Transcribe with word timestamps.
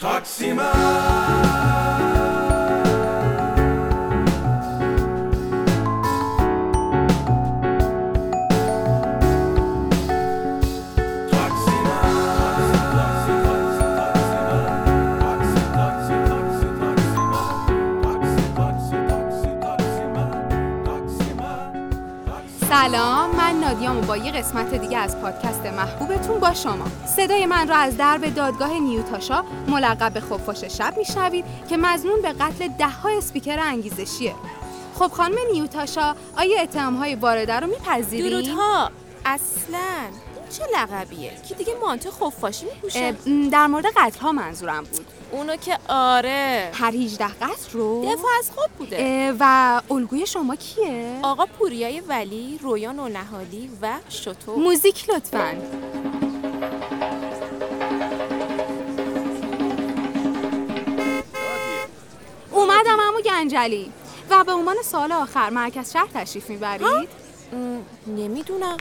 Proxima! 0.00 1.39
سلام 22.80 23.36
من 23.36 23.60
نادیام 23.60 23.98
و 23.98 24.00
با 24.00 24.16
یه 24.16 24.32
قسمت 24.32 24.74
دیگه 24.74 24.98
از 24.98 25.20
پادکست 25.20 25.66
محبوبتون 25.66 26.40
با 26.40 26.54
شما. 26.54 26.84
صدای 27.16 27.46
من 27.46 27.68
را 27.68 27.76
از 27.76 27.96
درب 27.96 28.34
دادگاه 28.34 28.78
نیوتاشا 28.78 29.44
ملقب 29.68 30.12
به 30.12 30.20
خفاش 30.20 30.64
شب 30.64 30.94
میشنوید 30.98 31.44
که 31.68 31.76
مزنون 31.76 32.22
به 32.22 32.32
قتل 32.32 32.68
ده 32.78 32.88
ها 32.88 33.08
اسپیکر 33.18 33.58
انگیزشیه. 33.58 34.34
خب 34.94 35.08
خانم 35.08 35.36
نیوتاشا 35.52 36.14
آیا 36.38 36.60
اتهام 36.62 36.96
های 36.96 37.14
وارده 37.14 37.60
رو 37.60 37.66
میپذیرید؟ 37.66 38.32
درودها. 38.32 38.90
اصلا. 39.30 39.78
این 40.34 40.48
چه 40.50 40.62
لقبیه؟ 40.74 41.32
که 41.48 41.54
دیگه 41.54 41.74
مانتو 41.82 42.10
خفاشی 42.10 42.66
میپوشه؟ 42.66 43.14
در 43.52 43.66
مورد 43.66 43.86
قتل 43.96 44.20
ها 44.20 44.32
منظورم 44.32 44.84
بود. 44.84 45.06
اونو 45.30 45.56
که 45.56 45.78
آره. 45.88 46.70
هر 46.74 46.92
18 46.92 47.28
قتل 47.28 47.72
رو؟ 47.72 48.02
دفاع 48.02 48.30
از 48.38 48.50
خود 48.56 48.70
بوده. 48.78 49.34
و 49.40 49.82
الگوی 49.90 50.26
شما 50.26 50.56
کیه؟ 50.56 51.18
آقا 51.22 51.46
پوریای 51.46 52.00
ولی 52.00 52.58
رویان 52.62 52.98
و 52.98 53.08
نهالی 53.08 53.70
و 53.82 53.92
شطور 54.08 54.58
موزیک 54.58 55.10
لطفاً. 55.10 55.54
اومدم 62.50 63.00
امو 63.00 63.20
گنجلی. 63.24 63.92
و 64.30 64.44
به 64.44 64.52
عنوان 64.52 64.76
سال 64.84 65.12
آخر 65.12 65.50
مرکز 65.50 65.92
شهر 65.92 66.08
تشریف 66.14 66.50
می‌برید؟ 66.50 67.08
نمی‌دونم. 68.06 68.76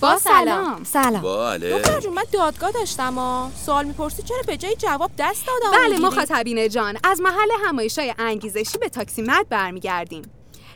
با 0.00 0.18
سلام. 0.18 0.84
سلام. 0.84 1.22
بله 1.22 1.78
دختر 1.78 2.00
جون 2.00 2.14
من 2.14 2.24
دادگاه 2.32 2.70
داشتم 2.70 3.14
ها 3.14 3.50
سوال 3.66 3.84
می‌پرسی 3.84 4.22
چرا 4.22 4.42
به 4.46 4.56
جای 4.56 4.76
جواب 4.76 5.10
دست 5.18 5.46
دادم 5.46 5.76
بله؟ 5.76 5.98
مخاطبین 5.98 6.68
جان. 6.68 6.98
از 7.04 7.20
محل 7.20 7.48
همایشای 7.64 8.14
انگیزشی 8.18 8.78
به 8.78 8.88
تاکسی 8.88 9.22
مد 9.22 9.48
برمیگردیم. 9.48 10.22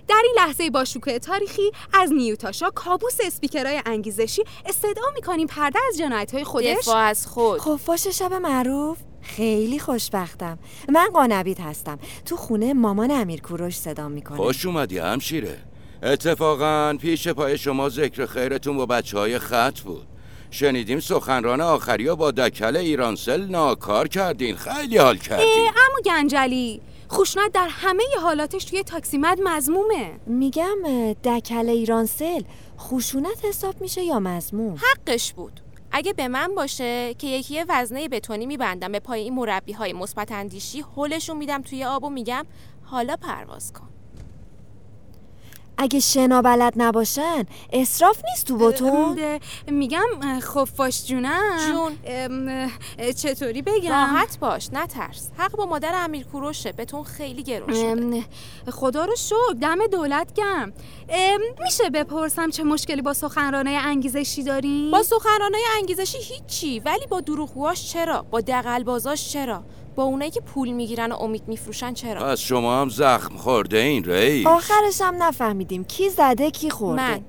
در 0.08 0.22
این 0.24 0.34
لحظه 0.36 0.70
با 0.70 0.84
شکوه 0.84 1.18
تاریخی 1.18 1.70
از 1.92 2.12
نیوتاشا 2.12 2.70
کابوس 2.70 3.16
اسپیکرهای 3.24 3.82
انگیزشی 3.86 4.42
استدعا 4.66 5.10
می‌کنیم 5.14 5.46
پرده 5.46 5.78
از 5.88 5.98
جنایت 5.98 6.34
های 6.34 6.44
خودش. 6.44 6.76
دفاع 6.78 6.96
از 6.96 7.26
خود. 7.26 7.60
خفاش 7.60 8.06
شب 8.06 8.32
معروف. 8.32 8.98
خیلی 9.22 9.78
خوشبختم. 9.78 10.58
من 10.88 11.08
قانبید 11.14 11.60
هستم. 11.60 11.98
تو 12.26 12.36
خونه 12.36 12.72
مامان 12.74 13.10
امیر 13.10 13.40
کوروش 13.40 13.76
صدا 13.76 14.08
می‌کنه. 14.08 14.36
خوش 14.36 14.66
اومدی 14.66 14.98
همشیره. 14.98 15.58
اتفاقا 16.02 16.96
پیش 17.00 17.28
پای 17.28 17.58
شما 17.58 17.88
ذکر 17.88 18.26
خیرتون 18.26 18.76
با 18.76 18.86
بچه 18.86 19.18
های 19.18 19.38
خط 19.38 19.80
بود. 19.80 20.06
شنیدیم 20.50 21.00
سخنران 21.00 21.60
آخری 21.60 22.06
رو 22.06 22.16
با 22.16 22.30
دکل 22.30 22.76
ایرانسل 22.76 23.46
ناکار 23.46 24.08
کردین. 24.08 24.56
خیلی 24.56 24.96
حال 24.96 25.16
کردین. 25.16 25.46
اه، 25.46 25.66
امو 25.66 26.02
گنجلی 26.04 26.80
خوشنط 27.08 27.52
در 27.52 27.68
همه 27.70 28.02
حالاتش 28.22 28.64
توی 28.64 28.82
تاکسی 28.82 29.18
مد 29.18 29.38
مزمومه 29.44 30.20
میگم 30.26 30.76
دکل 31.24 31.68
ایرانسل 31.68 32.42
خشونت 32.78 33.44
حساب 33.44 33.80
میشه 33.80 34.02
یا 34.02 34.18
مزموم 34.18 34.74
حقش 34.74 35.32
بود. 35.32 35.60
اگه 35.92 36.12
به 36.12 36.28
من 36.28 36.54
باشه 36.54 37.14
که 37.14 37.26
یکی 37.26 37.54
یه 37.54 37.64
وزنه 37.68 38.08
بتونی 38.08 38.46
میبندم 38.46 38.92
به 38.92 39.00
پای 39.00 39.20
این 39.20 39.34
مربی 39.34 39.72
های 39.72 39.92
مثبت 39.92 40.32
اندیشی 40.32 40.84
هلشون 40.96 41.36
میدم 41.36 41.62
توی 41.62 41.84
آب 41.84 42.04
و 42.04 42.10
میگم 42.10 42.46
حالا 42.82 43.16
پرواز 43.16 43.72
کن. 43.72 43.88
اگه 45.82 46.00
شنا 46.00 46.42
بلد 46.42 46.72
نباشن 46.76 47.46
اسراف 47.72 48.22
نیست 48.30 48.46
تو 48.46 48.56
باتون؟ 48.56 49.18
میگم 49.66 50.06
خفاش 50.40 51.06
جونم. 51.06 51.56
جون. 51.66 51.96
چطوری 53.12 53.62
بگم؟ 53.62 53.90
راحت 53.90 54.38
باش 54.38 54.68
نترس. 54.72 55.30
حق 55.38 55.56
با 55.56 55.66
مادر 55.66 55.92
امیر 55.94 56.26
کوروشه 56.26 56.72
بهتون 56.72 57.04
خیلی 57.04 57.42
گرون 57.42 57.74
شده. 57.74 58.24
خدا 58.70 59.04
رو 59.04 59.16
شکر 59.16 59.54
دم 59.60 59.86
دولت 59.86 60.34
گم 60.34 60.72
میشه 61.64 61.90
بپرسم 61.90 62.50
چه 62.50 62.64
مشکلی 62.64 63.02
با 63.02 63.12
سخنرانای 63.12 63.76
انگیزشی 63.76 64.42
داری؟ 64.42 64.88
با 64.92 65.02
سخنرانای 65.02 65.62
انگیزشی 65.76 66.18
هیچی 66.18 66.80
ولی 66.80 67.06
با 67.06 67.20
دروغگوهاش 67.20 67.92
چرا؟ 67.92 68.22
با 68.22 68.40
دقلبازاش 68.40 69.32
چرا؟ 69.32 69.62
با 70.00 70.06
اونایی 70.06 70.30
که 70.30 70.40
پول 70.40 70.70
می‌گیرن 70.70 71.12
و 71.12 71.14
امید 71.14 71.48
میفروشن 71.48 71.94
چرا؟ 71.94 72.20
پس 72.20 72.38
شما 72.38 72.80
هم 72.80 72.88
زخم 72.88 73.36
خورده 73.36 73.78
این 73.78 74.04
رئیس. 74.04 74.46
آخرش 74.46 75.00
هم 75.00 75.22
نفهمیدیم. 75.22 75.84
کی 75.84 76.08
زده 76.10 76.50
کی 76.50 76.70
خورده؟ 76.70 77.02
من. 77.02 77.20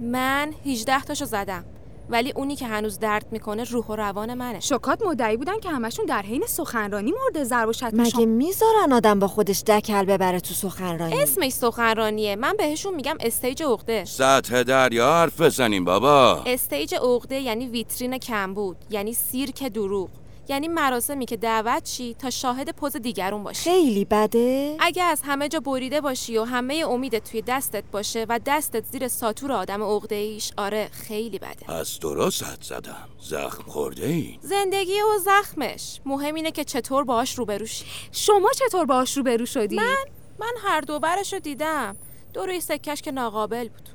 من 0.00 0.52
18 0.66 1.00
تاشو 1.00 1.24
زدم. 1.24 1.64
ولی 2.10 2.32
اونی 2.36 2.56
که 2.56 2.66
هنوز 2.66 2.98
درد 2.98 3.26
می‌کنه 3.32 3.64
روح 3.64 3.86
و 3.86 3.96
روان 3.96 4.34
منه. 4.34 4.60
شکات 4.60 5.02
مدعی 5.02 5.36
بودن 5.36 5.60
که 5.60 5.70
همشون 5.70 6.06
در 6.06 6.22
حین 6.22 6.44
سخنرانی 6.46 7.12
مورد 7.12 7.44
ضرب 7.44 7.68
و 7.68 7.72
شتم 7.72 7.90
مگه 7.94 8.10
شما 8.10 8.24
می‌ذارن 8.24 8.92
آدم 8.92 9.18
با 9.18 9.28
خودش 9.28 9.62
دکل 9.62 10.04
ببره 10.04 10.40
تو 10.40 10.54
سخنرانی؟ 10.54 11.22
اسمش 11.22 11.52
سخنرانیه. 11.52 12.36
من 12.36 12.54
بهشون 12.58 12.94
میگم 12.94 13.16
استیج 13.20 13.62
عقده. 13.62 14.04
سطح 14.04 14.62
دریا 14.62 15.12
حرف 15.12 15.40
بزنیم 15.40 15.84
بابا. 15.84 16.42
استیج 16.46 16.94
عقده 16.94 17.40
یعنی 17.40 17.66
ویترین 17.66 18.18
کمبود 18.18 18.76
یعنی 18.90 19.12
سیرک 19.12 19.62
دروغ. 19.62 20.08
یعنی 20.48 20.68
مراسمی 20.68 21.26
که 21.26 21.36
دعوت 21.36 21.82
چی؟ 21.84 22.14
تا 22.14 22.30
شاهد 22.30 22.70
پوز 22.70 22.96
دیگرون 22.96 23.44
باشی. 23.44 23.70
خیلی 23.70 24.04
بده. 24.04 24.76
اگه 24.80 25.02
از 25.02 25.22
همه 25.24 25.48
جا 25.48 25.60
بریده 25.60 26.00
باشی 26.00 26.38
و 26.38 26.44
همه 26.44 26.84
امیدت 26.88 27.30
توی 27.30 27.42
دستت 27.42 27.84
باشه 27.92 28.26
و 28.28 28.40
دستت 28.46 28.84
زیر 28.84 29.08
ساتور 29.08 29.52
آدم 29.52 29.82
عقده 29.82 30.14
ایش 30.14 30.52
آره 30.56 30.88
خیلی 30.92 31.38
بده. 31.38 31.66
پس 31.68 31.98
درست 31.98 32.42
حد 32.42 32.62
زدم. 32.62 33.08
زخم 33.20 33.62
خورده 33.70 34.06
این 34.06 34.38
زندگی 34.42 35.00
و 35.00 35.18
زخمش. 35.24 36.00
مهم 36.06 36.34
اینه 36.34 36.50
که 36.50 36.64
چطور 36.64 37.04
باهاش 37.04 37.38
روبروشی 37.38 37.84
شما 38.12 38.50
چطور 38.52 38.84
باهاش 38.84 39.16
روبرو 39.16 39.46
شدی؟ 39.46 39.76
من؟ 39.76 40.04
من 40.38 40.52
هر 40.62 40.80
دو 40.80 40.98
برش 40.98 41.32
رو 41.32 41.38
دیدم. 41.38 41.96
دو 42.32 42.46
روی 42.46 42.60
سکش 42.60 43.02
که 43.02 43.12
ناقابل 43.12 43.68
بود. 43.68 43.88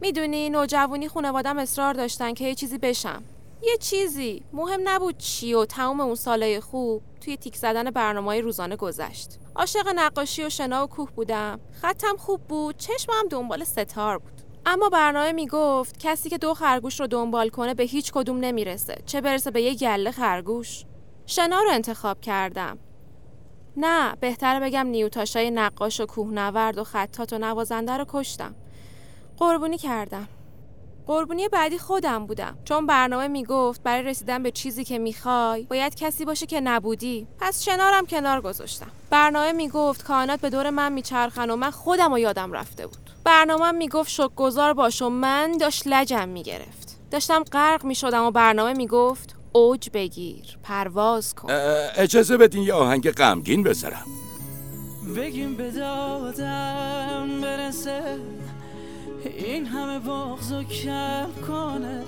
می‌دونی 0.00 0.50
نوجوانی 0.50 1.08
خانوادم 1.08 1.58
اصرار 1.58 1.94
داشتن 1.94 2.34
که 2.34 2.44
یه 2.44 2.54
چیزی 2.54 2.78
بشم. 2.78 3.22
یه 3.62 3.76
چیزی. 3.76 4.42
مهم 4.52 4.80
نبود 4.84 5.18
چی 5.18 5.54
و 5.54 5.64
تمام 5.64 6.00
اون 6.00 6.14
سالای 6.14 6.60
خوب 6.60 7.02
توی 7.20 7.36
تیک 7.36 7.56
زدن 7.56 7.90
برنامه 7.90 8.40
روزانه 8.40 8.76
گذشت. 8.76 9.38
عاشق 9.56 9.88
نقاشی 9.96 10.44
و 10.44 10.48
شنا 10.48 10.84
و 10.84 10.86
کوه 10.86 11.10
بودم. 11.10 11.60
خطم 11.82 12.16
خوب 12.16 12.40
بود 12.40 12.76
چشمم 12.76 13.28
دنبال 13.30 13.64
ستار 13.64 14.18
بود. 14.18 14.32
اما 14.66 14.88
برنامه 14.88 15.32
می‌گفت 15.32 15.98
کسی 15.98 16.30
که 16.30 16.38
دو 16.38 16.54
خرگوش 16.54 17.00
رو 17.00 17.06
دنبال 17.06 17.48
کنه 17.48 17.74
به 17.74 17.82
هیچ 17.82 18.12
کدوم 18.12 18.36
نمی‌رسه. 18.36 18.98
چه 19.06 19.20
برسه 19.20 19.50
به 19.50 19.62
یه 19.62 19.74
گله 19.74 20.10
خرگوش؟ 20.10 20.84
شنا 21.26 21.62
رو 21.62 21.70
انتخاب 21.70 22.20
کردم. 22.20 22.78
نه 23.76 24.16
بهتره 24.16 24.60
بگم 24.60 24.86
نیوتاشای 24.86 25.50
نقاش 25.50 26.00
و 26.00 26.06
کوهنورد 26.06 26.78
و 26.78 26.84
خطات 26.84 27.32
و 27.32 27.38
نوازنده 27.38 27.96
رو 27.96 28.04
کشتم. 28.08 28.54
قربونی 29.38 29.78
کردم. 29.78 30.28
قربونی 31.06 31.48
بعدی 31.48 31.78
خودم 31.78 32.26
بودم. 32.26 32.58
چون 32.64 32.86
برنامه 32.86 33.28
می‌گفت 33.28 33.82
برای 33.82 34.02
رسیدن 34.02 34.42
به 34.42 34.50
چیزی 34.50 34.84
که 34.84 34.98
می‌خوای 34.98 35.62
باید 35.62 35.94
کسی 35.94 36.24
باشه 36.24 36.46
که 36.46 36.60
نبودی. 36.60 37.26
پس 37.40 37.62
شنارم 37.62 38.06
کنار 38.06 38.40
گذاشتم. 38.40 38.90
برنامه 39.10 39.52
می‌گفت 39.52 40.04
کائنات 40.04 40.40
به 40.40 40.50
دور 40.50 40.70
من 40.70 40.92
میچرخن 40.92 41.50
و 41.50 41.56
من 41.56 41.70
خودم 41.70 42.12
و 42.12 42.18
یادم 42.18 42.52
رفته 42.52 42.86
بود. 42.86 43.10
برنامه 43.24 43.70
می‌گفت 43.70 44.10
شکرگزار 44.10 44.72
باش 44.72 45.02
و 45.02 45.08
من 45.08 45.56
داشت 45.56 45.82
لجم 45.86 46.28
می‌گرفت. 46.28 46.98
داشتم 47.10 47.44
غرق 47.44 47.84
می‌شدم 47.84 48.24
و 48.24 48.30
برنامه 48.30 48.72
می‌گفت 48.72 49.36
اوج 49.52 49.88
بگیر 49.94 50.58
پرواز 50.62 51.34
کن. 51.34 51.50
اه، 51.50 51.58
اجازه 51.96 52.36
بدین 52.36 52.62
یه 52.62 52.74
آهنگ 52.74 53.10
غمگین 53.10 53.62
بذارم. 53.62 54.06
بگیم 55.16 55.56
به 55.56 55.70
دادم 55.70 57.40
برسه. 57.40 58.18
این 59.24 59.66
همه 59.66 59.98
بغض 59.98 60.52
کم 60.52 61.28
کنه. 61.46 62.02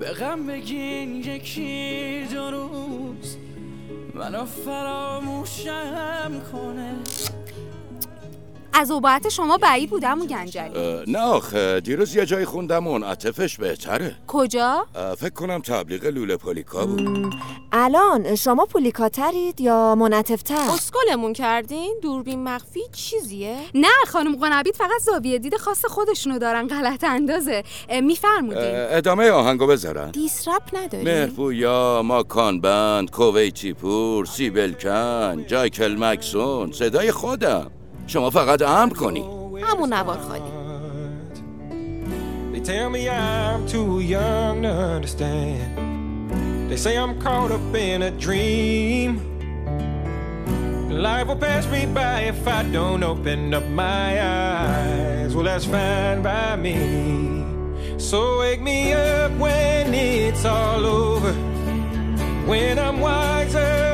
به 0.00 0.12
غم 0.12 0.46
بگین 0.46 1.16
یکی 1.16 2.26
دو 2.32 2.50
روز 2.50 3.36
منو 4.14 4.44
فراموشم 4.44 6.32
کنه. 6.52 6.94
از 8.74 8.90
اوباعت 8.90 9.28
شما 9.28 9.56
بعید 9.56 9.90
بودم 9.90 10.22
و 10.22 10.26
گنجلی. 10.26 11.04
نه 11.06 11.18
آخه 11.18 11.80
دیروز 11.80 12.16
یه 12.16 12.26
جایی 12.26 12.44
خوندم 12.44 12.84
منعطفش 12.84 13.56
بهتره. 13.56 14.16
کجا؟ 14.26 14.86
فکر 15.18 15.30
کنم 15.30 15.60
تبلیغ 15.60 16.04
لوله 16.04 16.36
پولیکا 16.36 16.86
بود. 16.86 17.34
الان 17.72 18.34
شما 18.34 18.64
پولیکاترید 18.64 19.60
یا 19.60 19.94
منطفتر؟ 19.94 20.54
اسکلمون 20.74 21.32
کردین؟ 21.32 21.98
دوربین 22.02 22.44
مخفی 22.44 22.80
چیزیه؟ 22.92 23.56
نه 23.74 23.88
خانم 24.06 24.36
قنبید 24.36 24.74
فقط 24.74 25.00
زاویه 25.00 25.38
دید 25.38 25.56
خاص 25.56 25.84
خودشونو 25.84 26.38
دارن 26.38 26.68
غلط 26.68 27.04
اندازه. 27.04 27.62
میفرمودین. 28.02 28.76
اه، 28.76 28.96
ادامه 28.96 29.30
آهنگو 29.30 29.66
بذارن. 29.66 30.10
دیسرپ 30.10 30.62
نداری 30.72 31.04
مهرپویا، 31.04 32.02
ماکان 32.04 32.60
بند، 32.60 33.10
کویتی 33.10 33.72
پور، 33.72 34.24
سیبلکن، 34.24 35.44
جایکل 35.46 35.96
مکسون 35.98 36.72
صدای 36.72 37.12
خودم. 37.12 37.70
شما 38.06 38.30
فقط 38.30 38.62
امر 38.62 38.92
کنی 38.92 39.24
همون 39.62 39.92
نوار 39.92 40.18
خالی 40.18 40.64
They 42.52 42.60
tell 42.60 42.88
me 42.88 43.08
I'm 43.10 43.66
too 43.66 43.98
young 43.98 44.62
to 44.62 44.68
understand. 44.96 46.70
They 46.70 46.76
say 46.76 46.96
I'm 46.96 47.20
caught 47.20 47.50
up 47.50 47.74
in 47.74 48.02
a 48.02 48.12
dream. 48.26 49.10
Life 50.88 51.26
will 51.28 51.40
pass 51.46 51.66
me 51.74 51.86
by 51.86 52.20
if 52.32 52.46
I 52.46 52.62
don't 52.76 53.02
open 53.02 53.52
up 53.52 53.66
my 53.68 54.08
eyes. 54.22 55.34
Well, 55.34 55.46
that's 55.50 55.64
fine 55.64 56.22
by 56.22 56.54
me. 56.54 56.76
So 57.98 58.38
wake 58.40 58.62
me 58.70 58.92
up 58.92 59.32
when 59.32 59.92
it's 59.92 60.44
all 60.44 60.86
over. 60.86 61.32
When 62.46 62.78
I'm 62.78 63.00
wiser 63.00 63.93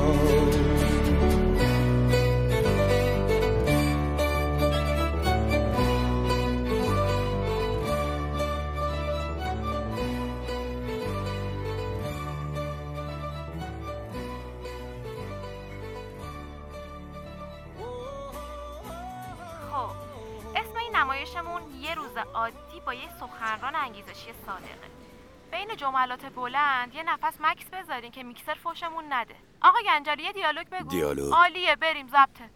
نمایشمون 21.21 21.61
یه 21.81 21.95
روز 21.95 22.17
عادی 22.33 22.79
با 22.85 22.93
یه 22.93 23.09
سخنران 23.19 23.75
انگیزشی 23.75 24.33
صادقه. 24.45 24.87
بین 25.51 25.75
جملات 25.77 26.25
بلند 26.25 26.95
یه 26.95 27.03
نفس 27.03 27.33
مکس 27.39 27.65
بذارین 27.65 28.11
که 28.11 28.23
میکسر 28.23 28.53
فوشمون 28.53 29.03
نده. 29.09 29.35
آقا 29.61 29.77
گنجالی 29.85 30.23
یه 30.23 30.31
دیالوگ 30.31 30.67
بگو. 30.67 30.89
دیالوگ. 30.89 31.33
عالیه 31.33 31.75
بریم 31.75 32.07
ضبطه 32.07 32.49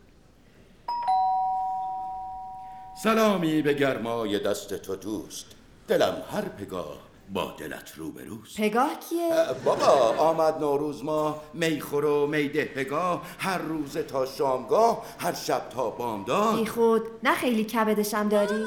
سلامی 3.04 3.62
به 3.62 3.74
گرمای 3.74 4.40
دست 4.40 4.74
تو 4.74 4.96
دوست. 4.96 5.56
دلم 5.88 6.24
هر 6.32 6.42
پگاه 6.42 6.98
با 7.34 7.56
دلت 7.58 7.94
روبروست. 7.96 8.58
پگاه 8.58 9.00
کیه؟ 9.10 9.46
بابا 9.66 9.86
آمد 10.18 10.60
نوروز 10.60 11.04
ما 11.04 11.42
میخور 11.54 12.06
و 12.06 12.28
میده 12.28 12.66
پگاه. 12.66 13.22
هر 13.40 13.58
روز 13.58 13.98
تا 13.98 14.26
شامگاه 14.26 15.06
هر 15.20 15.34
شب 15.34 15.70
تا 15.70 15.90
بامداد. 15.90 16.60
بی 16.60 16.66
خود 16.66 17.02
نه 17.24 17.36
خیلی 17.36 17.64
کبدشم 17.64 18.30
داری؟ 18.30 18.66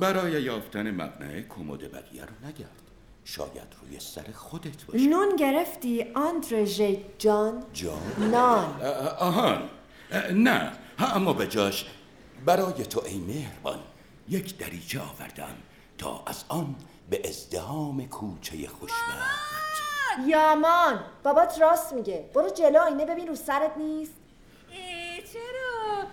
برای 0.00 0.42
یافتن 0.42 0.90
مقنعه 0.90 1.46
کمد 1.48 1.92
بقیه 1.92 2.22
رو 2.22 2.48
نگرد. 2.48 2.82
شاید 3.24 3.76
روی 3.82 4.00
سر 4.00 4.24
خودت 4.34 4.84
باشه 4.84 5.06
نون 5.06 5.36
گرفتی 5.36 6.06
آندره 6.14 6.66
جان؟ 7.18 7.64
جان؟ 7.72 8.30
نان. 8.30 8.82
آهان. 9.18 9.62
نه. 10.32 10.72
ها، 10.98 11.06
اما 11.06 11.32
به 11.32 11.46
جاش. 11.46 11.86
برای 12.46 12.72
تو 12.72 13.02
ای 13.06 13.18
مهربان 13.18 13.78
یک 14.28 14.58
دریچه 14.58 15.00
آوردم. 15.00 15.54
تا 15.98 16.22
از 16.26 16.44
آن 16.48 16.74
به 17.10 17.28
ازدهام 17.28 18.06
کوچه 18.06 18.68
خوشبخت. 18.68 19.52
یامان 20.26 21.04
بابات 21.22 21.60
راست 21.60 21.92
میگه. 21.92 22.30
برو 22.34 22.48
جلو 22.48 22.78
آینه 22.78 23.06
ببین 23.06 23.28
رو 23.28 23.34
سرت 23.34 23.76
نیست. 23.76 24.12
چرا؟ 25.32 26.04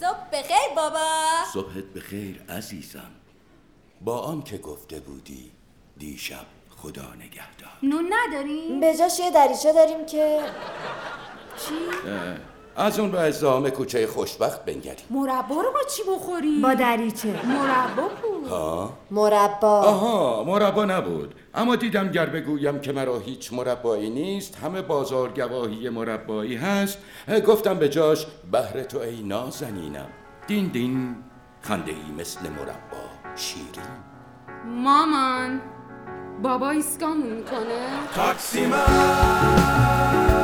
صبح 0.00 0.30
بخیر 0.32 0.74
بابا. 0.76 1.06
صبحت 1.52 1.84
بخیر 1.84 2.42
عزیزم. 2.48 3.10
با 4.00 4.18
آن 4.20 4.42
که 4.42 4.58
گفته 4.58 5.00
بودی 5.00 5.52
دیشب 5.96 6.46
خدا 6.76 7.14
نگهدار. 7.14 7.78
نون 7.82 8.12
ندارین؟ 8.12 8.80
به 8.80 8.96
جاش 8.96 9.20
یه 9.20 9.30
دریچه 9.30 9.72
داریم 9.72 10.06
که 10.06 10.40
از 12.76 12.98
اون 12.98 13.10
به 13.10 13.20
ازدهام 13.20 13.70
کوچه 13.70 14.06
خوشبخت 14.06 14.64
بنگریم. 14.64 15.06
مربا 15.10 15.54
رو 15.60 15.72
با 15.72 15.80
چی 15.96 16.02
بخوریم؟ 16.14 16.62
با 16.62 16.74
دریچه. 16.74 17.46
مربا 17.46 18.08
کو 18.22 18.34
مربا. 19.10 19.82
آها 19.82 20.44
مربا 20.44 20.84
نبود. 20.84 21.34
اما 21.54 21.76
دیدم 21.76 22.08
گر 22.08 22.26
بگویم 22.26 22.80
که 22.80 22.92
مرا 22.92 23.18
هیچ 23.18 23.52
مربایی 23.52 24.10
نیست 24.10 24.56
همه 24.56 24.82
بازار 24.82 25.28
گواهی 25.28 25.88
مربایی 25.88 26.56
هست. 26.56 26.98
گفتم 27.46 27.78
به 27.78 27.88
جاش 27.88 28.26
بهر 28.52 28.82
تو 28.82 28.98
ای 28.98 29.22
نازنینم. 29.22 30.08
دین 30.46 30.66
دین 30.66 31.16
خنده 31.60 31.92
ای 31.92 32.12
مثل 32.18 32.40
مربا 32.40 33.04
شیرین. 33.36 33.70
مامان 34.66 35.60
بابا 36.42 36.70
ایسکامون 36.70 37.26
می‌کنه 37.26 37.88
Taxi 38.14 38.58
man 38.58 40.43